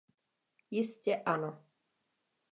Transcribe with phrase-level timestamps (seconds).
[0.71, 1.63] Jistě ano.